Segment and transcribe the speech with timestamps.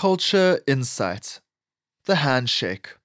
[0.00, 1.40] Culture Insight
[2.06, 2.96] The Handshake.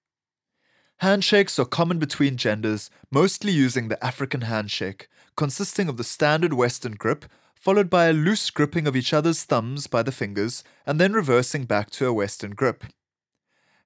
[1.00, 6.94] Handshakes are common between genders, mostly using the African handshake, consisting of the standard Western
[6.94, 11.12] grip, followed by a loose gripping of each other's thumbs by the fingers, and then
[11.12, 12.86] reversing back to a Western grip.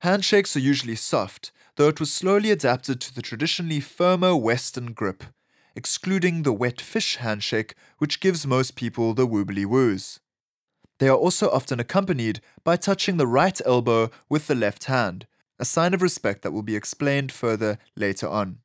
[0.02, 5.24] Handshakes are usually soft, though it was slowly adapted to the traditionally firmer Western grip,
[5.76, 10.20] excluding the wet fish handshake, which gives most people the woobly woos.
[11.00, 15.26] They are also often accompanied by touching the right elbow with the left hand,
[15.58, 18.60] a sign of respect that will be explained further later on.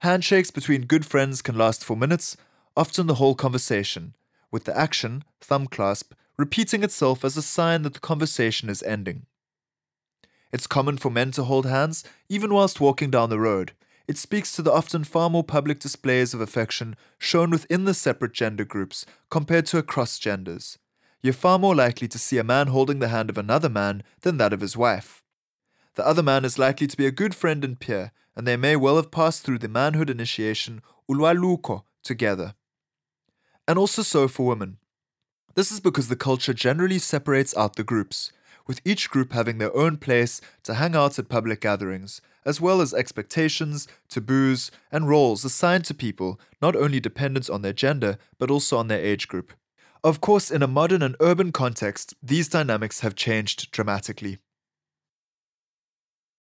[0.00, 2.36] Handshakes between good friends can last for minutes,
[2.76, 4.14] often the whole conversation,
[4.50, 9.26] with the action, thumb clasp, repeating itself as a sign that the conversation is ending.
[10.52, 13.72] It's common for men to hold hands even whilst walking down the road.
[14.08, 18.32] It speaks to the often far more public displays of affection shown within the separate
[18.32, 20.78] gender groups compared to across genders
[21.22, 24.38] you're far more likely to see a man holding the hand of another man than
[24.38, 25.22] that of his wife.
[25.94, 28.76] The other man is likely to be a good friend and peer, and they may
[28.76, 32.54] well have passed through the manhood initiation ulwaluko together.
[33.68, 34.78] And also so for women.
[35.54, 38.32] This is because the culture generally separates out the groups,
[38.66, 42.80] with each group having their own place to hang out at public gatherings, as well
[42.80, 48.50] as expectations, taboos, and roles assigned to people not only dependent on their gender, but
[48.50, 49.52] also on their age group.
[50.02, 54.38] Of course, in a modern and urban context, these dynamics have changed dramatically.